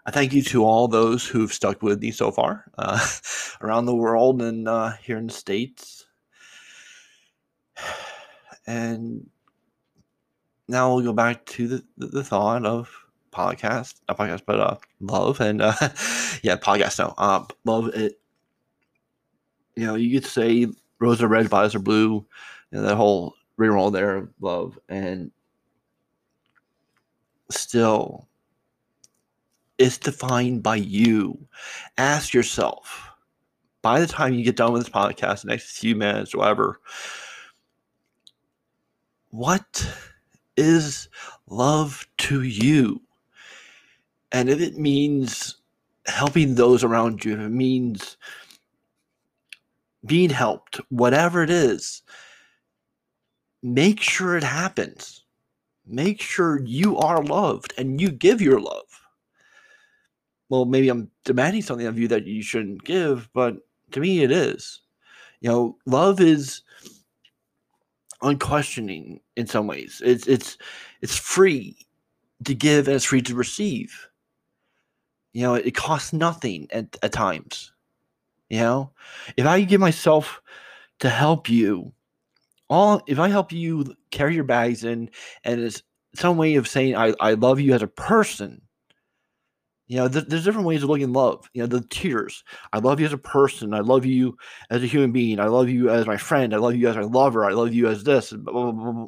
I 0.07 0.11
thank 0.11 0.33
you 0.33 0.43
to 0.45 0.65
all 0.65 0.89
those 0.89 1.27
who've 1.27 1.53
stuck 1.53 1.83
with 1.83 2.01
me 2.01 2.11
so 2.13 2.31
far 2.31 2.65
uh, 2.79 3.07
around 3.61 3.85
the 3.85 3.95
world 3.95 4.41
and 4.41 4.67
uh, 4.67 4.93
here 5.03 5.19
in 5.19 5.27
the 5.27 5.33
states 5.35 6.07
and 8.69 9.29
now 10.69 10.95
we'll 10.95 11.05
go 11.05 11.15
back 11.15 11.45
to 11.47 11.67
the, 11.67 11.85
the, 11.97 12.23
thought 12.23 12.67
of 12.67 12.91
podcast, 13.33 13.95
not 14.07 14.19
podcast, 14.19 14.43
but 14.45 14.61
uh, 14.61 14.77
love 15.01 15.41
and 15.41 15.63
uh, 15.63 15.73
yeah, 16.43 16.57
podcast. 16.57 16.99
No, 16.99 17.15
uh, 17.17 17.45
love 17.65 17.89
it. 17.95 18.21
You 19.75 19.87
know, 19.87 19.95
you 19.95 20.21
could 20.21 20.29
say 20.29 20.67
roses 20.99 21.23
are 21.23 21.29
red, 21.29 21.49
violets 21.49 21.75
are 21.75 21.81
blue. 21.81 22.27
You 22.71 22.79
know, 22.79 22.83
that 22.83 22.97
whole 22.97 23.35
reroll 23.59 23.91
there 23.91 24.17
of 24.17 24.29
love, 24.41 24.79
and 24.91 25.31
still, 27.51 28.29
it's 29.79 29.99
defined 29.99 30.63
by 30.63 30.77
you. 30.77 31.39
Ask 31.97 32.35
yourself. 32.35 33.05
By 33.81 34.01
the 34.01 34.07
time 34.07 34.35
you 34.35 34.45
get 34.45 34.57
done 34.57 34.73
with 34.73 34.83
this 34.83 34.93
podcast, 34.93 35.43
the 35.43 35.49
next 35.49 35.79
few 35.79 35.95
minutes, 35.95 36.35
whatever, 36.35 36.81
what 39.31 39.89
is 40.57 41.09
love 41.49 42.07
to 42.19 42.43
you? 42.43 43.01
And 44.33 44.51
if 44.51 44.61
it 44.61 44.77
means 44.77 45.57
helping 46.07 46.55
those 46.55 46.83
around 46.83 47.25
you, 47.25 47.35
if 47.35 47.41
it 47.41 47.51
means 47.51 48.17
being 50.05 50.31
helped, 50.31 50.81
whatever 50.89 51.43
it 51.43 51.51
is, 51.51 52.03
make 53.63 54.01
sure 54.01 54.37
it 54.37 54.45
happens. 54.45 55.25
Make 55.89 56.21
sure 56.21 56.61
you 56.65 56.99
are 56.99 57.23
loved 57.23 57.75
and 57.79 58.01
you 58.01 58.11
give 58.11 58.41
your 58.41 58.61
love. 58.61 58.85
Well, 60.49 60.65
maybe 60.65 60.89
I'm 60.89 61.11
demanding 61.25 61.63
something 61.63 61.87
of 61.87 61.99
you 61.99 62.09
that 62.09 62.27
you 62.27 62.43
shouldn't 62.43 62.85
give, 62.85 63.29
but 63.35 63.57
to 63.93 64.01
me 64.01 64.23
it 64.23 64.31
is. 64.31 64.81
You 65.41 65.51
know, 65.51 65.77
love 65.87 66.21
is 66.21 66.63
unquestioning 68.23 69.21
in 69.37 69.47
some 69.47 69.67
ways. 69.67 70.03
It's 70.05 70.27
it's 70.27 70.59
it's 71.01 71.17
free 71.17 71.77
to 72.45 72.55
give 72.55 72.89
and 72.89 72.97
it's 72.97 73.05
free 73.05 73.23
to 73.23 73.35
receive. 73.35 74.09
You 75.33 75.43
know, 75.43 75.55
it, 75.55 75.75
costs 75.75 76.13
nothing 76.13 76.67
at, 76.73 76.97
at 77.03 77.13
times. 77.13 77.73
You 78.49 78.61
know, 78.61 78.91
if 79.37 79.47
I 79.47 79.61
give 79.63 79.81
myself 79.81 80.41
to 81.01 81.11
help 81.11 81.49
you, 81.49 81.93
all 82.69 83.03
if 83.07 83.19
I 83.19 83.29
help 83.29 83.53
you 83.53 83.95
carry 84.11 84.35
your 84.35 84.45
bags 84.45 84.85
in, 84.85 85.11
and 85.45 85.61
it's 85.61 85.83
some 86.15 86.37
way 86.37 86.57
of 86.57 86.69
saying 86.69 86.97
I, 86.97 87.15
I 87.21 87.35
love 87.35 87.61
you 87.61 87.75
as 87.75 87.83
a 87.83 87.87
person, 87.87 88.63
you 89.89 89.97
know, 89.97 90.09
th- 90.09 90.27
there's 90.27 90.45
different 90.45 90.67
ways 90.67 90.83
of 90.83 90.91
looking 90.91 91.13
love. 91.13 91.49
You 91.55 91.63
know, 91.63 91.67
the 91.67 91.87
tears. 91.89 92.45
I 92.73 92.79
love 92.79 93.01
you 93.01 93.07
as 93.07 93.13
a 93.13 93.19
person. 93.19 93.73
I 93.73 93.81
love 93.81 94.05
you 94.05 94.37
as 94.71 94.83
a 94.83 94.87
human 94.87 95.13
being. 95.13 95.41
I 95.41 95.47
love 95.47 95.71
you 95.71 95.89
as 95.89 96.07
my 96.07 96.19
friend. 96.19 96.55
I 96.55 96.59
love 96.59 96.77
you 96.77 96.89
as 96.89 96.97
my 96.97 97.03
lover. 97.03 97.45
I 97.45 97.53
love 97.53 97.73
you 97.73 97.89
as 97.89 98.05
this. 98.05 98.33
Blah, 98.33 98.71
blah, 98.71 98.93
blah, 98.93 99.07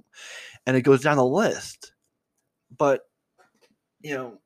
and 0.67 0.76
it 0.76 0.83
goes 0.83 1.02
down 1.02 1.19
the 1.19 1.25
list. 1.25 1.93
But, 2.76 3.02
you 4.00 4.14
know, 4.14 4.38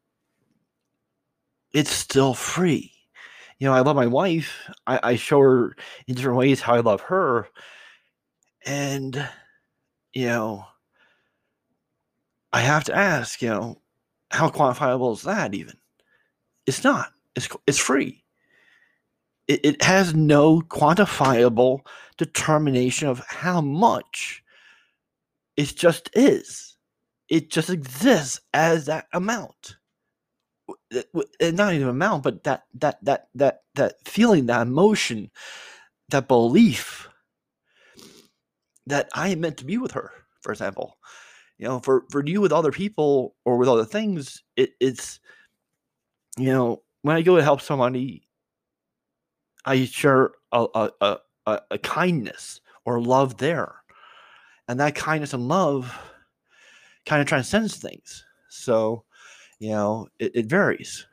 it's 1.73 1.91
still 1.91 2.35
free. 2.35 2.93
You 3.61 3.69
know, 3.69 3.75
I 3.75 3.81
love 3.81 3.97
my 3.97 4.07
wife. 4.07 4.71
I, 4.87 5.01
I 5.03 5.17
show 5.17 5.39
her 5.41 5.77
in 6.09 6.17
different 6.17 6.39
ways 6.39 6.61
how 6.61 6.75
I 6.75 6.81
love 6.81 7.01
her. 7.03 7.49
And, 8.65 9.29
you 10.15 10.27
know, 10.27 10.67
I 12.53 12.61
have 12.61 12.85
to 12.85 12.97
ask, 12.97 13.43
you 13.43 13.51
know, 13.51 13.83
how 14.31 14.51
quantifiable 14.51 15.13
is 15.15 15.23
that 15.23 15.55
even? 15.55 15.77
It's 16.67 16.85
not. 16.85 17.13
It's 17.37 17.49
it's 17.67 17.79
free. 17.79 18.25
It, 19.49 19.61
it 19.65 19.83
has 19.83 20.15
no 20.15 20.61
quantifiable 20.63 21.81
determination 22.19 23.09
of 23.09 23.21
how 23.27 23.61
much. 23.61 24.43
It 25.57 25.75
just 25.77 26.11
is. 26.15 26.77
It 27.29 27.51
just 27.51 27.71
exists 27.71 28.41
as 28.55 28.87
that 28.87 29.07
amount. 29.13 29.77
And 30.91 31.25
eh, 31.41 31.51
not 31.53 31.75
even 31.75 31.89
amount, 31.89 32.23
but 32.23 32.45
that 32.45 32.65
that 32.75 33.05
that 33.05 33.29
that 33.35 33.63
that 33.75 33.97
feeling, 34.07 34.47
that 34.47 34.63
emotion, 34.63 35.31
that 36.11 36.29
belief 36.29 37.09
that 38.87 39.09
I 39.15 39.29
am 39.29 39.41
meant 39.41 39.59
to 39.59 39.65
be 39.65 39.79
with 39.79 39.93
her, 39.93 40.11
for 40.41 40.53
example. 40.53 40.99
You 41.59 41.69
know, 41.69 41.81
for, 41.81 42.05
for 42.11 42.25
you 42.27 42.41
with 42.41 42.53
other 42.53 42.73
people 42.73 43.37
or 43.45 43.57
with 43.57 43.69
other 43.69 43.85
things, 43.85 44.43
it, 44.57 44.71
it's 44.81 45.21
you 46.37 46.53
know, 46.53 46.83
when 47.03 47.17
I 47.17 47.23
go 47.23 47.37
to 47.37 47.43
help 47.43 47.61
somebody, 47.61 48.27
I 49.65 49.85
share 49.85 50.33
a, 50.53 50.67
a, 50.75 51.19
a, 51.47 51.61
a 51.71 51.79
kindness 51.79 52.61
or 52.85 53.01
love 53.01 53.39
there. 53.39 53.77
And 54.69 54.81
that 54.81 54.95
kindness 54.95 55.35
and 55.35 55.47
love 55.47 55.97
kind 57.07 57.21
of 57.21 57.29
transcends 57.29 57.77
things. 57.77 58.25
So, 58.49 59.05
you 59.59 59.71
know, 59.71 60.09
it, 60.19 60.33
it 60.35 60.47
varies. 60.47 61.07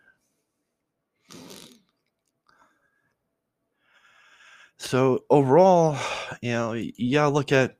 So 4.81 5.23
overall, 5.29 5.97
you 6.41 6.51
know, 6.51 6.73
you 6.73 7.13
gotta 7.13 7.29
look 7.29 7.51
at 7.51 7.77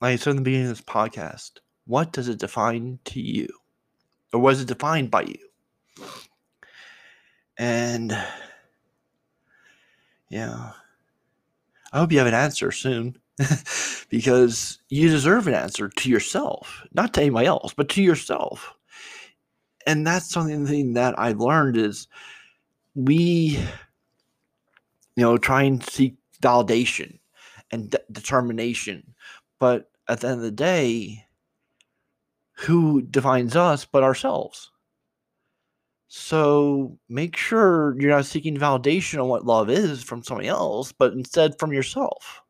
like 0.00 0.14
I 0.14 0.16
said 0.16 0.30
in 0.30 0.36
the 0.36 0.42
beginning 0.42 0.70
of 0.70 0.76
this 0.76 0.84
podcast, 0.84 1.58
what 1.86 2.12
does 2.12 2.28
it 2.28 2.38
define 2.38 3.00
to 3.06 3.20
you? 3.20 3.48
Or 4.32 4.40
was 4.40 4.62
it 4.62 4.68
defined 4.68 5.10
by 5.10 5.22
you? 5.22 6.06
And 7.58 8.12
yeah. 10.30 10.70
I 11.92 11.98
hope 11.98 12.12
you 12.12 12.18
have 12.18 12.28
an 12.28 12.34
answer 12.34 12.70
soon 12.70 13.18
because 14.10 14.78
you 14.90 15.08
deserve 15.08 15.48
an 15.48 15.54
answer 15.54 15.88
to 15.88 16.08
yourself, 16.08 16.86
not 16.94 17.12
to 17.14 17.20
anybody 17.20 17.46
else, 17.46 17.74
but 17.74 17.88
to 17.90 18.02
yourself. 18.02 18.72
And 19.88 20.06
that's 20.06 20.30
something 20.30 20.94
that 20.94 21.18
I 21.18 21.32
learned 21.32 21.76
is 21.76 22.06
we, 22.94 23.58
you 25.16 25.24
know, 25.24 25.38
try 25.38 25.62
and 25.62 25.82
seek 25.84 26.16
validation 26.42 27.18
and 27.70 27.90
de- 27.90 28.00
determination. 28.12 29.14
But 29.58 29.90
at 30.08 30.20
the 30.20 30.28
end 30.28 30.36
of 30.38 30.42
the 30.42 30.50
day, 30.50 31.26
who 32.52 33.02
defines 33.02 33.56
us 33.56 33.84
but 33.84 34.02
ourselves? 34.02 34.70
So 36.08 36.98
make 37.08 37.36
sure 37.36 37.96
you're 38.00 38.10
not 38.10 38.26
seeking 38.26 38.56
validation 38.56 39.22
on 39.22 39.28
what 39.28 39.46
love 39.46 39.70
is 39.70 40.02
from 40.02 40.22
somebody 40.22 40.48
else, 40.48 40.90
but 40.90 41.12
instead 41.12 41.58
from 41.58 41.72
yourself. 41.72 42.42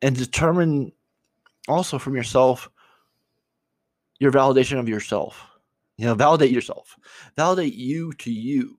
And 0.00 0.16
determine 0.16 0.92
also 1.68 1.98
from 1.98 2.16
yourself 2.16 2.70
your 4.18 4.32
validation 4.32 4.78
of 4.78 4.88
yourself. 4.88 5.46
You 5.96 6.06
know, 6.06 6.14
validate 6.14 6.50
yourself. 6.50 6.96
Validate 7.36 7.74
you 7.74 8.12
to 8.14 8.30
you. 8.32 8.77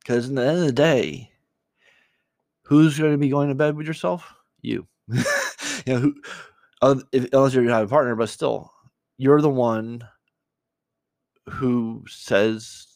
Because 0.00 0.28
in 0.28 0.34
the 0.34 0.46
end 0.46 0.58
of 0.58 0.66
the 0.66 0.72
day, 0.72 1.30
who's 2.64 2.98
going 2.98 3.12
to 3.12 3.18
be 3.18 3.28
going 3.28 3.48
to 3.48 3.54
bed 3.54 3.76
with 3.76 3.86
yourself? 3.86 4.34
You. 4.62 4.86
you 5.08 5.22
know, 5.86 5.98
who, 5.98 7.02
unless 7.12 7.54
you're 7.54 7.64
not 7.64 7.84
a 7.84 7.88
partner, 7.88 8.16
but 8.16 8.28
still, 8.28 8.72
you're 9.18 9.40
the 9.40 9.50
one 9.50 10.04
who 11.48 12.04
says 12.08 12.86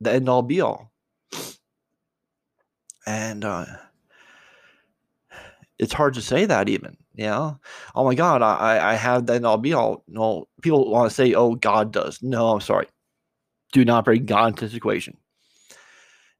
the 0.00 0.12
end 0.12 0.28
all 0.28 0.42
be 0.42 0.60
all. 0.60 0.92
And 3.06 3.44
uh, 3.44 3.66
it's 5.78 5.92
hard 5.92 6.14
to 6.14 6.22
say 6.22 6.44
that 6.46 6.68
even, 6.68 6.96
you 7.14 7.26
know? 7.26 7.60
Oh 7.94 8.04
my 8.04 8.14
God, 8.14 8.42
I, 8.42 8.92
I 8.92 8.94
have 8.94 9.26
the 9.26 9.34
end 9.34 9.46
all 9.46 9.58
be 9.58 9.72
all. 9.72 10.04
No, 10.08 10.48
people 10.62 10.90
want 10.90 11.10
to 11.10 11.14
say, 11.14 11.34
oh, 11.34 11.54
God 11.54 11.92
does. 11.92 12.22
No, 12.22 12.48
I'm 12.48 12.60
sorry. 12.60 12.86
Do 13.72 13.84
not 13.84 14.04
bring 14.04 14.24
God 14.26 14.48
into 14.48 14.66
this 14.66 14.74
equation. 14.74 15.16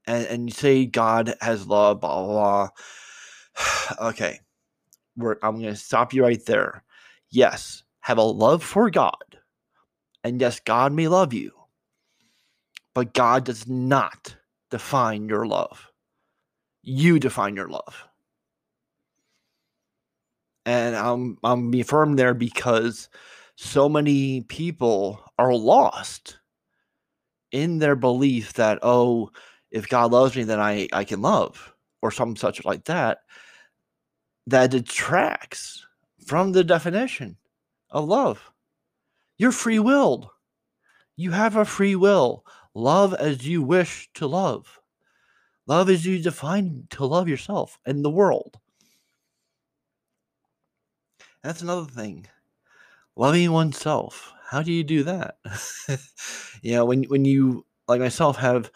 And, 0.07 0.27
and 0.27 0.49
you 0.49 0.55
say 0.55 0.87
God 0.87 1.35
has 1.41 1.67
love, 1.67 2.01
blah, 2.01 2.25
blah, 2.25 2.69
blah. 3.99 4.09
okay. 4.11 4.41
We're, 5.17 5.37
I'm 5.43 5.61
going 5.61 5.73
to 5.73 5.77
stop 5.77 6.13
you 6.13 6.23
right 6.23 6.45
there. 6.47 6.85
Yes, 7.31 7.83
have 8.01 8.19
a 8.19 8.23
love 8.23 8.63
for 8.63 8.91
God. 8.91 9.39
And 10.23 10.41
yes, 10.41 10.61
God 10.61 10.93
may 10.93 11.09
love 11.09 11.33
you. 11.33 11.53
But 12.95 13.15
God 13.15 13.45
does 13.45 13.67
not 13.69 14.37
define 14.71 15.29
your 15.29 15.47
love. 15.47 15.91
You 16.83 17.19
define 17.19 17.57
your 17.57 17.69
love. 17.69 18.05
And 20.65 20.97
I'm 20.97 21.39
I'm 21.45 21.71
being 21.71 21.85
firm 21.85 22.17
there 22.17 22.35
because 22.35 23.09
so 23.57 23.89
many 23.89 24.43
people 24.43 25.21
are 25.39 25.55
lost 25.55 26.39
in 27.53 27.79
their 27.79 27.97
belief 27.97 28.55
that, 28.55 28.79
oh, 28.83 29.31
if 29.71 29.89
God 29.89 30.13
loves 30.13 30.37
me, 30.37 30.45
then 30.45 30.61
I, 30.61 30.89
I 30.93 31.05
can 31.05 31.23
love, 31.23 31.75
or 32.03 32.11
something 32.11 32.37
such 32.37 32.65
like 32.65 32.85
that, 32.85 33.19
that 34.47 34.71
detracts 34.71 35.87
from 36.25 36.53
the 36.53 36.65
definition 36.65 37.37
of 37.91 38.09
love. 38.09 38.51
You're 39.39 39.53
free 39.53 39.79
willed. 39.79 40.29
You 41.17 41.31
have 41.33 41.57
a 41.57 41.65
free 41.65 41.97
will. 41.97 42.45
Love 42.75 43.15
as 43.15 43.47
you 43.47 43.63
wish 43.63 44.09
to 44.15 44.27
love. 44.27 44.81
Love 45.67 45.91
as 45.91 46.07
you 46.07 46.23
define 46.23 46.87
to 46.91 47.05
love 47.05 47.29
yourself 47.29 47.79
and 47.85 48.05
the 48.05 48.11
world. 48.11 48.59
That's 51.43 51.63
another 51.63 51.87
thing. 51.87 52.27
Loving 53.17 53.51
oneself. 53.51 54.33
How 54.49 54.63
do 54.63 54.73
you 54.73 54.85
do 54.85 55.05
that? 55.05 55.39
you 56.63 56.75
know, 56.75 56.85
when 56.85 57.05
when 57.05 57.25
you 57.25 57.65
like 57.89 58.01
myself 58.01 58.37
have 58.37 58.71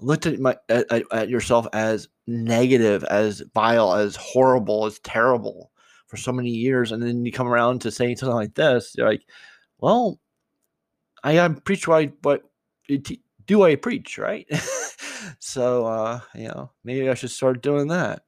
looked 0.00 0.26
at 0.26 0.38
my 0.40 0.56
at, 0.68 0.86
at 1.12 1.28
yourself 1.28 1.66
as 1.72 2.08
negative, 2.26 3.04
as 3.04 3.42
vile, 3.54 3.94
as 3.94 4.16
horrible, 4.16 4.86
as 4.86 4.98
terrible 5.00 5.70
for 6.06 6.16
so 6.16 6.32
many 6.32 6.50
years, 6.50 6.92
and 6.92 7.02
then 7.02 7.24
you 7.24 7.32
come 7.32 7.48
around 7.48 7.80
to 7.80 7.90
saying 7.90 8.16
something 8.16 8.34
like 8.34 8.54
this, 8.54 8.94
you're 8.96 9.08
like, 9.08 9.22
well, 9.78 10.18
I 11.22 11.32
am 11.32 11.56
preach 11.56 11.88
what 11.88 12.12
what 12.22 12.42
do 13.46 13.62
I 13.62 13.76
preach, 13.76 14.18
right? 14.18 14.46
so 15.38 15.86
uh, 15.86 16.20
you 16.34 16.48
know, 16.48 16.70
maybe 16.84 17.08
I 17.08 17.14
should 17.14 17.30
start 17.30 17.62
doing 17.62 17.88
that. 17.88 18.22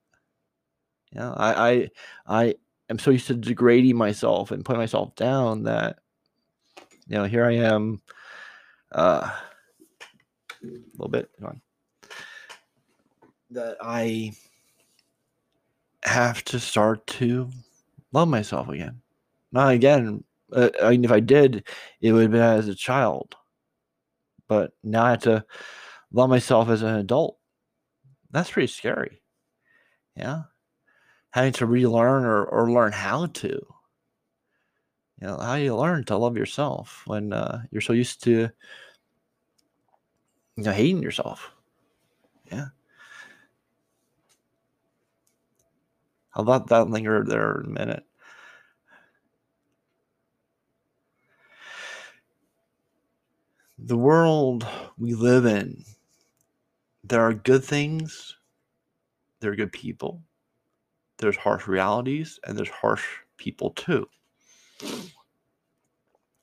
You 1.12 1.20
know, 1.20 1.34
I 1.36 1.70
I 1.70 1.88
I 2.26 2.54
am 2.90 2.98
so 2.98 3.10
used 3.10 3.26
to 3.28 3.34
degrading 3.34 3.96
myself 3.96 4.50
and 4.50 4.64
putting 4.64 4.80
myself 4.80 5.14
down 5.14 5.64
that 5.64 5.98
you 7.08 7.16
know, 7.16 7.24
here 7.24 7.44
I 7.44 7.54
am 7.54 8.00
uh 8.92 9.30
a 10.62 10.68
little 10.94 11.08
bit 11.08 11.30
on 11.44 11.60
that 13.50 13.76
I 13.80 14.32
have 16.02 16.44
to 16.44 16.58
start 16.58 17.06
to 17.06 17.50
love 18.12 18.28
myself 18.28 18.68
again. 18.68 19.00
Not 19.52 19.72
again. 19.72 20.24
Uh, 20.52 20.70
I 20.82 20.90
mean, 20.90 21.04
if 21.04 21.12
I 21.12 21.20
did, 21.20 21.66
it 22.00 22.12
would 22.12 22.22
have 22.22 22.30
been 22.30 22.40
as 22.40 22.68
a 22.68 22.74
child 22.74 23.36
but 24.48 24.72
now 24.82 25.04
I 25.04 25.10
have 25.10 25.22
to 25.22 25.44
love 26.12 26.30
myself 26.30 26.68
as 26.68 26.82
an 26.82 26.96
adult. 26.96 27.38
That's 28.30 28.50
pretty 28.50 28.68
scary. 28.68 29.22
Yeah. 30.16 30.42
Having 31.30 31.52
to 31.54 31.66
relearn 31.66 32.24
or, 32.24 32.44
or 32.44 32.70
learn 32.70 32.92
how 32.92 33.26
to. 33.26 33.66
You 35.20 35.26
know, 35.26 35.38
how 35.38 35.54
you 35.54 35.74
learn 35.74 36.04
to 36.04 36.16
love 36.16 36.36
yourself 36.36 37.02
when 37.06 37.32
uh, 37.32 37.62
you're 37.70 37.80
so 37.80 37.92
used 37.94 38.22
to 38.24 38.50
you 40.56 40.64
know 40.64 40.72
hating 40.72 41.02
yourself? 41.02 41.52
Yeah. 42.50 42.66
I'll 46.34 46.44
let 46.44 46.66
that 46.68 46.90
linger 46.90 47.24
there 47.24 47.52
a 47.52 47.68
minute? 47.68 48.04
the 53.78 53.96
world 53.96 54.66
we 54.98 55.14
live 55.14 55.44
in, 55.44 55.84
there 57.04 57.20
are 57.20 57.34
good 57.34 57.64
things, 57.64 58.36
there 59.40 59.52
are 59.52 59.56
good 59.56 59.72
people, 59.72 60.22
there's 61.18 61.36
harsh 61.36 61.66
realities, 61.68 62.40
and 62.44 62.56
there's 62.56 62.70
harsh 62.70 63.04
people 63.36 63.70
too. 63.70 64.08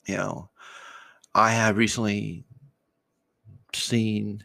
You 0.06 0.18
know, 0.18 0.50
I 1.34 1.52
have 1.52 1.78
recently 1.78 2.46
seen 3.76 4.44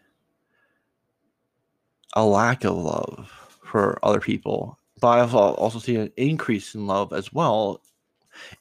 a 2.14 2.24
lack 2.24 2.64
of 2.64 2.76
love 2.76 3.58
for 3.64 3.98
other 4.02 4.20
people, 4.20 4.78
but 5.00 5.18
I've 5.18 5.34
also 5.34 5.78
seen 5.78 6.00
an 6.00 6.12
increase 6.16 6.74
in 6.74 6.86
love 6.86 7.12
as 7.12 7.32
well. 7.32 7.82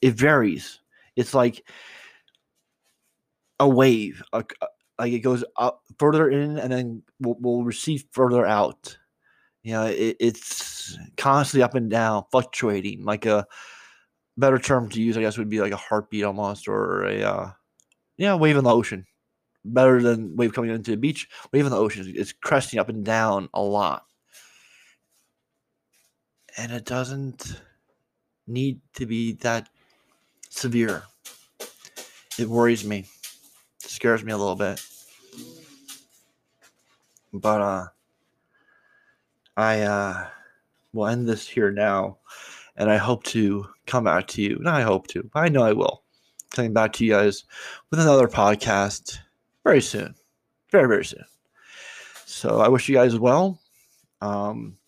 It 0.02 0.14
varies. 0.14 0.80
It's 1.16 1.34
like 1.34 1.64
a 3.60 3.68
wave, 3.68 4.22
a, 4.32 4.44
a, 4.60 4.66
like 4.98 5.12
it 5.12 5.20
goes 5.20 5.44
up 5.56 5.82
further 5.98 6.28
in 6.30 6.58
and 6.58 6.72
then 6.72 7.02
will 7.20 7.38
will 7.40 7.64
receive 7.64 8.04
further 8.12 8.46
out. 8.46 8.96
You 9.62 9.72
know, 9.72 9.86
it, 9.86 10.16
it's 10.20 10.98
constantly 11.16 11.62
up 11.62 11.74
and 11.74 11.90
down, 11.90 12.24
fluctuating. 12.30 13.04
Like 13.04 13.26
a 13.26 13.46
better 14.36 14.58
term 14.58 14.88
to 14.90 15.02
use, 15.02 15.16
I 15.16 15.20
guess, 15.20 15.38
would 15.38 15.48
be 15.48 15.60
like 15.60 15.72
a 15.72 15.76
heartbeat 15.76 16.24
almost, 16.24 16.68
or 16.68 17.04
a 17.04 17.22
uh, 17.22 17.50
yeah, 18.16 18.34
wave 18.34 18.56
in 18.56 18.64
the 18.64 18.74
ocean. 18.74 19.06
Better 19.72 20.02
than 20.02 20.36
wave 20.36 20.52
coming 20.52 20.70
into 20.70 20.90
the 20.90 20.96
beach. 20.96 21.28
Wave 21.52 21.60
even 21.60 21.72
the 21.72 21.78
ocean 21.78 22.12
is 22.14 22.32
cresting 22.32 22.78
up 22.78 22.88
and 22.88 23.04
down 23.04 23.48
a 23.54 23.62
lot, 23.62 24.04
and 26.56 26.72
it 26.72 26.84
doesn't 26.84 27.60
need 28.46 28.80
to 28.94 29.06
be 29.06 29.32
that 29.34 29.68
severe. 30.48 31.02
It 32.38 32.48
worries 32.48 32.84
me 32.84 33.06
scares 33.98 34.22
me 34.22 34.32
a 34.32 34.38
little 34.38 34.54
bit. 34.54 34.80
But 37.32 37.60
uh 37.60 37.86
I 39.56 39.80
uh, 39.80 40.28
will 40.92 41.08
end 41.08 41.28
this 41.28 41.48
here 41.48 41.72
now, 41.72 42.18
and 42.76 42.88
I 42.88 42.96
hope 42.96 43.24
to 43.24 43.66
come 43.86 44.04
back 44.04 44.28
to 44.28 44.42
you. 44.42 44.56
Not 44.60 44.74
I 44.74 44.82
hope 44.82 45.08
to, 45.08 45.28
I 45.34 45.48
know 45.48 45.64
I 45.64 45.72
will. 45.72 46.04
Coming 46.52 46.72
back 46.72 46.92
to 46.92 47.04
you 47.04 47.10
guys 47.10 47.42
with 47.90 47.98
another 47.98 48.28
podcast 48.28 49.18
very 49.68 49.82
soon, 49.82 50.14
very 50.72 50.88
very 50.88 51.04
soon. 51.04 51.26
So 52.24 52.60
I 52.60 52.68
wish 52.68 52.88
you 52.88 52.94
guys 52.94 53.18
well. 53.18 53.60
Um, 54.22 54.78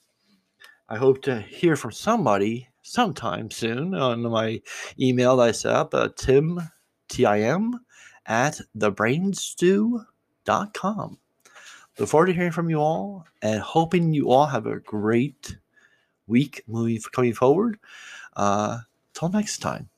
I 0.88 0.97
hope 0.97 1.21
to 1.23 1.43
hear 1.43 1.77
from 1.77 1.93
somebody 1.93 2.66
sometime 2.81 3.51
soon 3.51 3.95
on 3.95 4.23
my 4.23 4.62
email 4.99 5.37
that 5.37 5.49
I 5.49 5.53
set 5.53 5.75
up, 5.75 5.93
uh, 5.93 6.09
Tim, 6.16 6.62
T 7.09 7.27
I 7.27 7.40
M, 7.40 7.79
at 8.25 8.59
thebrainstew.com. 8.79 11.19
Look 11.99 12.09
forward 12.09 12.29
to 12.29 12.33
hearing 12.33 12.53
from 12.53 12.71
you 12.71 12.79
all 12.79 13.27
and 13.43 13.61
hoping 13.61 14.14
you 14.14 14.31
all 14.31 14.47
have 14.47 14.64
a 14.64 14.81
great 14.81 15.59
week 16.27 16.62
moving 16.66 16.99
coming 17.12 17.35
forward. 17.35 17.79
Uh, 18.35 18.79
till 19.12 19.29
next 19.29 19.59
time, 19.59 19.90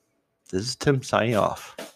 this 0.51 0.63
is 0.63 0.75
Tim 0.75 1.01
signing 1.01 1.37
off. 1.37 1.92